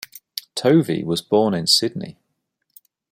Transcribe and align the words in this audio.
Tovey 0.55 1.03
was 1.03 1.21
born 1.21 1.53
in 1.53 1.67
Sydney. 1.67 2.17